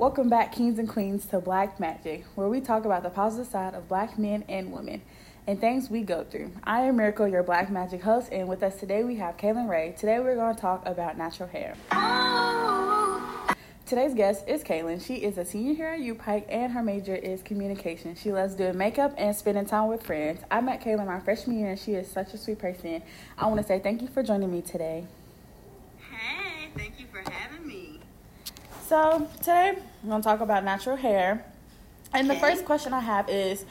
[0.00, 3.74] Welcome back, kings and queens, to Black Magic, where we talk about the positive side
[3.74, 5.02] of black men and women
[5.46, 6.52] and things we go through.
[6.64, 9.94] I am Miracle, your Black Magic host, and with us today we have Kaylin Ray.
[9.98, 11.74] Today we're going to talk about natural hair.
[13.84, 15.04] Today's guest is Kaylin.
[15.04, 18.14] She is a senior here at UPike and her major is communication.
[18.14, 20.40] She loves doing makeup and spending time with friends.
[20.50, 23.02] I met Kaylin my freshman year and she is such a sweet person.
[23.36, 25.04] I want to say thank you for joining me today.
[26.10, 27.09] Hey, thank you.
[28.90, 31.46] So, today I'm going to talk about natural hair.
[32.12, 33.64] And the first question I have is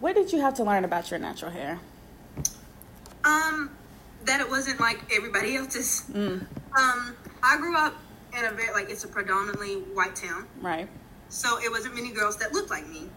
[0.00, 1.78] what did you have to learn about your natural hair?
[3.24, 3.70] Um,
[4.24, 6.02] that it wasn't like everybody else's.
[6.10, 6.44] Mm,
[6.76, 7.94] Um, I grew up
[8.36, 10.88] in a very like it's a predominantly white town, right.
[11.28, 13.08] so it wasn't many girls that looked like me.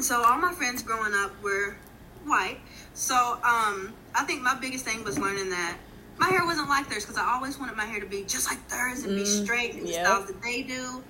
[0.00, 1.76] So all my friends growing up were
[2.24, 2.58] white.
[2.94, 5.76] So um, I think my biggest thing was learning that
[6.20, 8.68] my hair wasn't like theirs because I always wanted my hair to be just like
[8.68, 10.04] theirs and be Mm, straight and the yep.
[10.06, 11.02] styles that they do.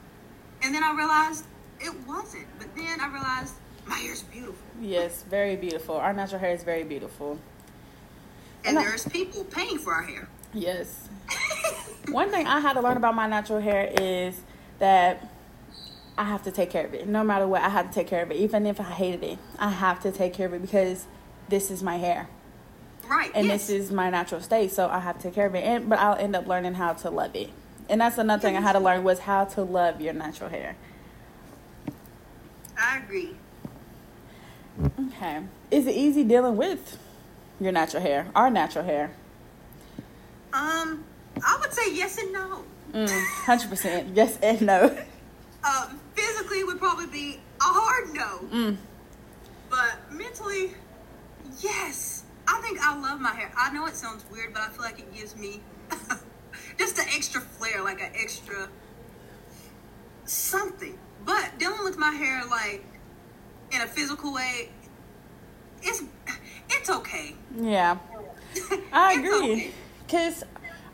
[0.63, 1.45] And then I realized
[1.81, 2.47] it wasn't.
[2.59, 3.55] But then I realized
[3.87, 4.55] my hair's beautiful.
[4.81, 5.97] Yes, very beautiful.
[5.97, 7.39] Our natural hair is very beautiful.
[8.65, 10.29] And And I- there's people paying for our hair.
[10.55, 11.09] Yes.
[12.11, 14.41] One thing I had to learn about my natural hair is
[14.79, 15.29] that
[16.17, 17.09] I have to take care of it.
[17.09, 18.37] No matter what, I have to take care of it.
[18.37, 21.07] Even if I hated it, I have to take care of it because
[21.49, 22.29] this is my hair
[23.11, 23.31] Right.
[23.35, 23.67] and yes.
[23.67, 24.71] this is my natural state.
[24.71, 25.65] So I have to take care of it.
[25.65, 27.51] And but I'll end up learning how to love it.
[27.89, 30.77] And that's another thing I had to learn was how to love your natural hair.
[32.79, 33.35] I agree.
[35.09, 35.41] Okay.
[35.71, 36.99] Is it easy dealing with
[37.61, 38.29] your natural hair?
[38.35, 39.11] Our natural hair.
[40.53, 41.05] Um,
[41.45, 42.65] I would say yes and no.
[42.93, 44.17] Mm, 100%.
[44.17, 44.97] Yes and no.
[45.63, 48.77] Um, physically would probably be a hard no, Mm,
[49.69, 50.73] but mentally,
[51.61, 52.10] yes.
[52.71, 53.51] I think I love my hair.
[53.57, 55.61] I know it sounds weird, but I feel like it gives me
[56.79, 58.69] just an extra flair, like an extra
[60.25, 60.97] something.
[61.25, 62.85] But dealing with my hair like
[63.73, 64.71] in a physical way,
[65.83, 66.05] it's
[66.71, 67.35] it's okay.
[67.57, 67.99] yeah.
[68.93, 69.53] I agree.
[69.53, 69.71] okay.
[70.07, 70.45] Because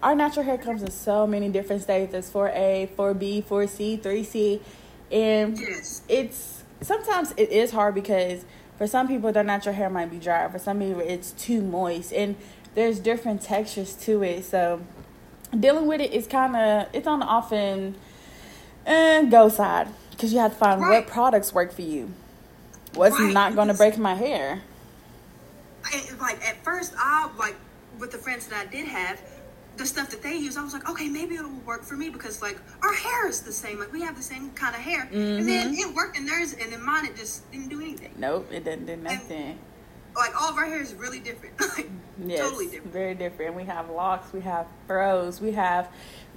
[0.02, 2.12] our natural hair comes in so many different states.
[2.12, 4.60] There's 4A, 4B, 4C, 3C.
[5.12, 6.00] And Yes.
[6.08, 8.46] it's sometimes it is hard because
[8.78, 10.48] for some people their natural hair might be dry.
[10.48, 12.12] For some people it's too moist.
[12.12, 12.36] And
[12.74, 14.44] there's different textures to it.
[14.44, 14.80] So
[15.58, 17.94] dealing with it is kind of, it's on the often
[18.86, 19.88] uh, go side.
[20.10, 21.04] Because you have to find Right.
[21.04, 22.10] what products work for you.
[22.94, 24.62] What's Right, not going to break my hair.
[25.92, 27.54] and, like at first I like
[27.98, 29.20] with the friends that I did have
[29.76, 32.40] the stuff that they use I was like okay maybe it'll work for me because
[32.42, 35.46] like our hair is the same like we have the same kind of hair and
[35.48, 35.90] then Mm-hmm.
[35.90, 38.86] it worked in theirs and then mine it just didn't do anything Nope, it didn't
[38.86, 39.58] do nothing.
[40.16, 41.90] like all of our hair is really different like
[42.24, 43.54] Yes, totally different very different.
[43.54, 45.88] We have locks, we have fros, we have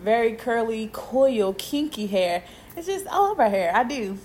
[0.02, 2.44] very curly, coil, kinky hair.
[2.76, 3.72] It's just all love our hair.
[3.74, 4.18] I do,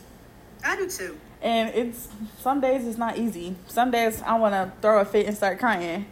[0.64, 2.08] I do too and it's
[2.40, 3.54] some days it's not easy.
[3.68, 6.06] Some days I want to throw a fit and start crying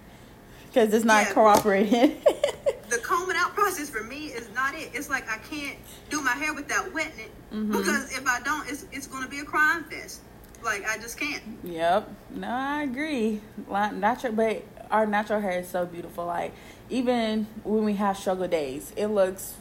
[0.68, 1.32] because it's not Yeah.
[1.32, 2.20] cooperating.
[2.90, 5.76] the combing out process for me is not it it's like I can't
[6.10, 7.72] do my hair without wetting it Mm-hmm.
[7.72, 10.22] because if I don't it's, it's going to be a crime fest
[10.64, 12.08] like I just can't Yep.
[12.30, 13.40] No, I agree.
[13.68, 16.24] Like, Natural, but our natural hair is so beautiful.
[16.26, 16.52] Like
[16.88, 19.54] even when we have struggle days, it looks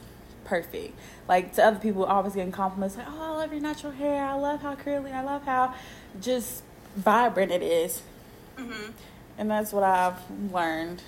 [0.46, 0.98] perfect.
[1.28, 4.26] Like to other people, always getting compliments like, "Oh, I love your natural hair.
[4.26, 5.12] I love how curly.
[5.12, 5.74] I love how
[6.22, 6.64] just
[6.96, 8.02] vibrant it is."
[8.58, 8.92] hmm
[9.38, 10.20] And that's what I've
[10.52, 11.04] learned.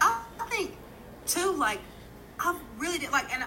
[0.00, 0.76] I, I think
[1.28, 1.80] too, like
[2.40, 3.44] I really did like, and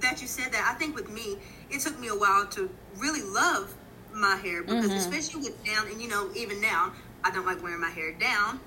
[0.00, 0.70] that you said that.
[0.72, 1.38] I think with me,
[1.70, 3.74] it took me a while to really love
[4.12, 4.96] my hair because, Mhm.
[4.96, 6.92] especially with down, and you know, even now,
[7.22, 8.60] I don't like wearing my hair down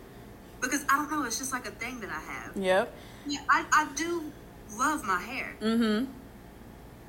[0.61, 1.23] because I don't know.
[1.25, 2.55] It's just like a thing that I have.
[2.55, 2.93] Yep.
[3.25, 4.31] Yeah, I, I do
[4.77, 6.07] love my hair, Mhm.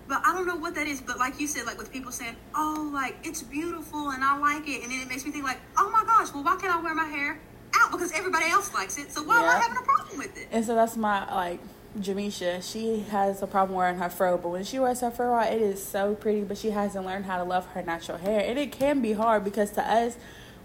[0.08, 1.00] but I don't know what that is.
[1.00, 4.68] But like you said, like with people saying, "Oh, like it's beautiful and I like
[4.68, 6.80] it," and then it makes me think like, "Oh my gosh, well, why can't I
[6.80, 7.40] wear my hair
[7.80, 9.12] out because everybody else likes it?
[9.12, 11.60] So why am I having a problem with it?" And so that's my like
[11.98, 12.62] Jamisha.
[12.62, 15.62] She has a problem wearing her fro, but when she wears her fro out, it
[15.62, 16.42] is so pretty.
[16.42, 19.44] But she hasn't learned how to love her natural hair, and it can be hard
[19.44, 20.16] because to us,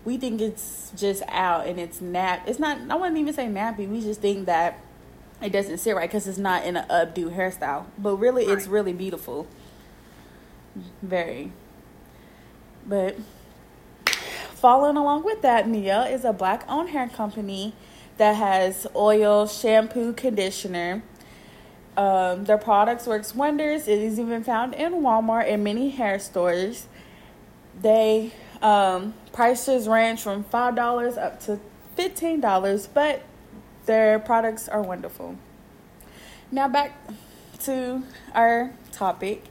[0.06, 2.44] we think it's just out and it's nap.
[2.48, 2.80] It's not.
[2.89, 3.88] I wouldn't even say nappy.
[3.88, 4.80] We just think that
[5.42, 7.86] it doesn't sit right because it's not in an updo hairstyle.
[7.98, 9.48] But really, it's really beautiful.
[11.01, 11.51] Very.
[12.86, 13.18] But
[14.60, 17.74] following along with that, Nia is a black-owned hair company
[18.18, 21.02] that has oil, shampoo, conditioner.
[21.98, 23.88] Um, their products works wonders.
[23.88, 26.88] It is even found in Walmart and many hair stores.
[27.82, 31.60] They um, prices range from five dollars up to
[31.96, 33.24] fifteen dollars, but
[33.86, 35.36] their products are wonderful.
[36.52, 36.98] Now back
[37.64, 38.04] to
[38.34, 39.46] our topic.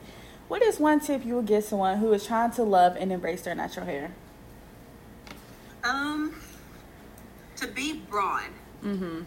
[0.49, 3.43] what is one tip you would give someone who is trying to love and embrace
[3.43, 4.13] their natural hair?
[5.85, 6.35] Um,
[7.57, 8.49] to be broad.
[8.85, 9.21] Mm-hmm.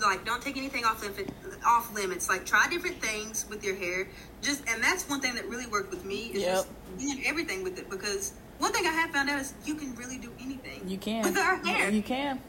[0.00, 1.30] Like, don't take anything off limit,
[1.66, 2.28] off limits.
[2.28, 4.08] Like, try different things with your hair.
[4.42, 6.54] Just, and that's one thing that really worked with me is Yep.
[6.54, 6.68] just
[6.98, 7.88] doing everything with it.
[7.88, 10.82] Because one thing I have found out is you can really do anything.
[10.86, 11.22] You can.
[11.24, 11.88] with our hair.
[11.90, 12.40] You can.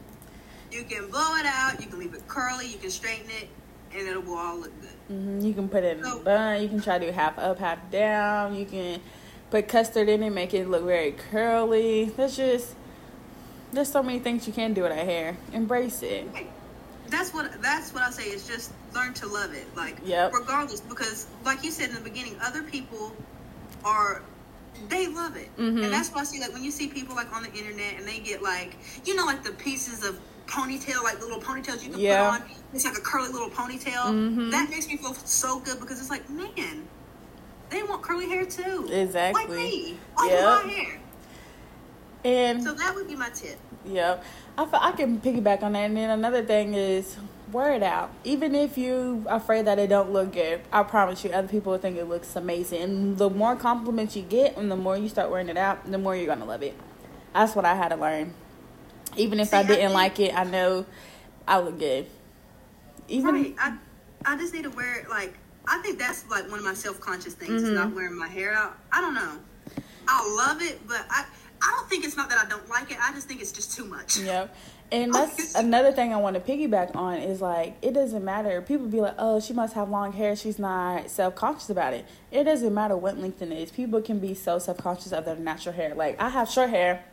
[0.70, 1.80] You can blow it out.
[1.80, 2.66] You can leave it curly.
[2.66, 3.48] You can straighten it,
[3.96, 4.90] and it will all look good.
[5.16, 6.60] hmm You can put it in a bun.
[6.62, 8.54] You can try to do half up, half down.
[8.54, 9.00] You can
[9.50, 12.04] put custard in it, make it look very curly.
[12.14, 12.74] There's just
[13.72, 15.36] there's so many things you can do with our hair.
[15.52, 16.28] Embrace it.
[17.08, 19.66] That's what that's what I say is just learn to love it.
[19.76, 20.32] Like Yep.
[20.34, 23.14] regardless because like you said in the beginning, other people
[23.84, 24.22] are
[24.88, 25.48] they love it.
[25.56, 25.84] Mhm.
[25.84, 28.06] And that's why I see like when you see people like on the internet and
[28.06, 31.90] they get like you know like the pieces of ponytail, like the little ponytails you
[31.90, 32.30] can Yeah.
[32.30, 32.50] put on.
[32.74, 34.04] It's like a curly little ponytail.
[34.12, 34.50] Mhm.
[34.50, 36.86] That makes me feel so good because it's like, man,
[37.70, 38.88] they want curly hair too.
[38.90, 39.44] Exactly.
[39.46, 39.98] Like me.
[40.18, 40.44] Like Yep.
[40.44, 41.00] my hair.
[42.24, 43.58] And So that would be my tip.
[43.84, 44.20] Yeah,
[44.56, 45.80] I, I can piggyback on that.
[45.86, 47.16] And then another thing is
[47.52, 48.10] word out.
[48.24, 51.78] Even if you afraid that it don't look good, I promise you, other people will
[51.78, 52.82] think it looks amazing.
[52.82, 55.96] And the more compliments you get, and the more you start wearing it out, the
[55.98, 56.74] more you're gonna love it.
[57.32, 58.34] That's what I had to learn.
[59.16, 60.84] Even if See, I I didn't think- like it, I know
[61.46, 62.06] I look good.
[63.08, 63.54] Even right.
[63.58, 63.74] I
[64.26, 65.34] I just need to wear it like
[65.66, 67.74] I think that's like one of my self conscious things is Mhm.
[67.74, 68.76] not wearing my hair out.
[68.92, 69.38] I don't know.
[70.06, 71.24] I love it, but I
[71.62, 72.98] I don't think it's not that I don't like it.
[73.00, 74.18] I just think it's just too much.
[74.18, 74.54] Yep.
[74.90, 78.62] And that's another thing I want to piggyback on is like it doesn't matter.
[78.62, 80.34] People be like, "Oh, she must have long hair.
[80.34, 83.70] She's not self conscious about it." It doesn't matter what length it is.
[83.70, 85.94] People can be so self conscious of their natural hair.
[85.94, 87.04] Like I have short hair,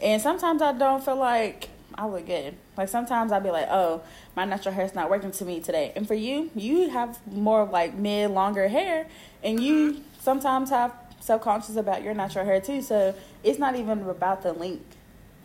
[0.00, 2.54] and sometimes I don't feel like I look good.
[2.78, 4.00] Like sometimes I'll be like, "Oh,
[4.34, 7.70] my natural hair's not working to me today." And for you, you have more of
[7.70, 9.06] like mid longer hair,
[9.44, 10.02] and you mm-hmm.
[10.20, 10.94] sometimes have
[11.28, 12.82] self conscious about your natural hair too.
[12.82, 13.14] So
[13.44, 14.96] it's not even about the length.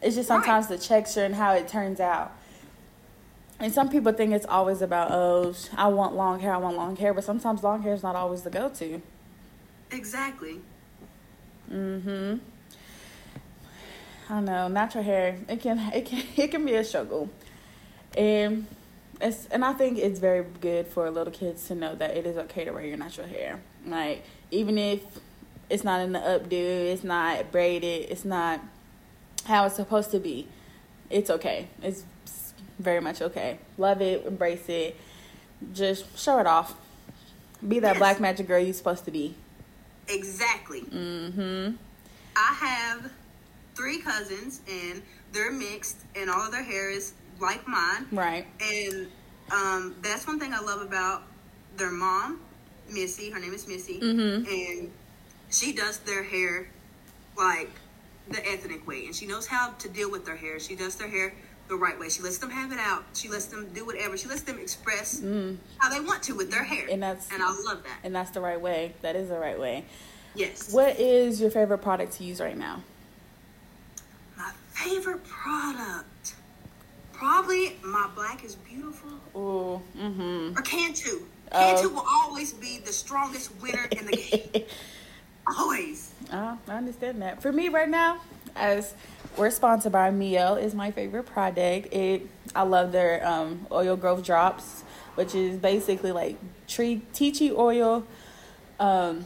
[0.02, 0.38] It's just Right.
[0.38, 2.32] sometimes the texture and how it turns out.
[3.60, 6.96] And some people think it's always about, oh, I want long hair, I want long
[6.96, 9.02] hair, but sometimes long hair is not always the go to.
[9.92, 10.60] Exactly.
[11.72, 12.38] Mm-hmm.
[14.30, 17.30] I don't know, natural hair, it can it can it can be a struggle.
[18.18, 18.68] And
[19.22, 22.38] it's and I think it's very good for little kids to know that it is
[22.38, 23.62] okay to wear your natural hair.
[23.86, 25.02] Like even if
[25.70, 26.54] it's not in the updo,
[26.92, 28.60] it's not braided, it's not
[29.46, 30.48] how it's supposed to be.
[31.10, 31.68] It's okay.
[31.82, 32.04] It's
[32.80, 33.60] very much okay.
[33.78, 34.96] Love it, embrace it.
[35.74, 36.76] Just show it off.
[37.66, 37.98] Be that Yes.
[37.98, 39.36] black magic girl you're supposed to be.
[40.08, 40.82] Exactly.
[40.82, 41.76] Mm-hmm.
[42.36, 43.12] I have
[43.76, 45.02] three cousins and
[45.32, 48.08] they're mixed and all of their hair is like mine.
[48.12, 48.46] Right.
[48.62, 49.08] And
[49.52, 51.24] um, that's one thing I love about
[51.78, 52.40] their mom,
[52.92, 53.30] Missy.
[53.30, 54.48] Her name is Missy, Mhm.
[54.48, 54.92] and
[55.54, 56.68] she does their hair
[57.38, 57.70] like
[58.30, 60.60] the ethnic way, and she knows how to deal with their hair.
[60.60, 61.34] She does their hair
[61.68, 62.10] the right way.
[62.10, 63.04] She lets them have it out.
[63.14, 64.18] She lets them do whatever.
[64.18, 65.58] She lets them express Mm.
[65.78, 68.00] how they want to with their hair, And that's and I love that.
[68.04, 68.94] and that's the right way.
[69.02, 69.86] That is the right way.
[70.36, 70.74] Yes.
[70.74, 72.82] What is your favorite product to use right now?
[74.38, 76.36] My favorite product,
[77.14, 80.58] probably my Black is Beautiful Ooh, mm-hmm.
[80.58, 81.22] or Cantu.
[81.52, 81.60] Oh.
[81.76, 84.12] Cantu will always be the strongest winner in the
[84.54, 84.66] game.
[85.48, 86.12] Always.
[86.32, 87.42] Oh, I understand that.
[87.42, 88.22] For me right now,
[88.56, 88.94] as
[89.38, 91.94] we're sponsored by Mio, is my favorite product.
[91.94, 94.84] It I love their um, oil growth drops,
[95.16, 98.06] which is basically like tree tea tree oil.
[98.80, 99.26] Um,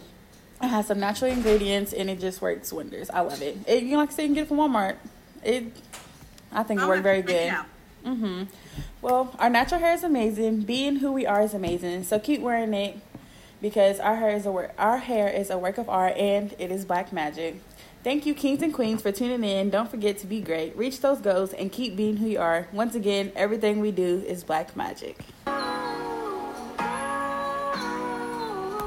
[0.61, 3.09] it has some natural ingredients and it just works wonders.
[3.09, 3.57] I love it.
[3.67, 4.95] it you know, like I said, you can get it from Walmart.
[5.43, 5.65] It,
[6.51, 7.53] I think it worked very good.
[8.05, 8.43] Mm-hmm.
[9.01, 10.61] Well, our natural hair is amazing.
[10.61, 12.03] Being who we are is amazing.
[12.03, 12.97] So keep wearing it
[13.61, 14.73] because our hair is a work.
[14.77, 17.61] Our hair is a work of art, and it is black magic.
[18.03, 19.69] Thank you, kings and queens, for tuning in.
[19.69, 22.67] Don't forget to be great, reach those goals, and keep being who you are.
[22.71, 25.17] Once again, everything we do is black magic.